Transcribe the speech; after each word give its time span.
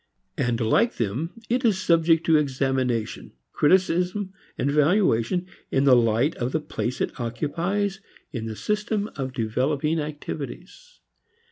And 0.39 0.59
like 0.59 0.95
them 0.95 1.29
it 1.47 1.63
is 1.63 1.79
subject 1.79 2.25
to 2.25 2.35
examination, 2.35 3.33
criticism 3.53 4.33
and 4.57 4.71
valuation 4.71 5.45
in 5.69 5.83
the 5.83 5.95
light 5.95 6.35
of 6.37 6.53
the 6.53 6.59
place 6.59 7.01
it 7.01 7.19
occupies 7.19 7.99
in 8.33 8.47
the 8.47 8.55
system 8.55 9.11
of 9.15 9.31
developing 9.31 9.99
activities. 9.99 11.01